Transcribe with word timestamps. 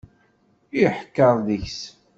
Iḥekker 0.83 1.35
deg-s. 1.47 1.79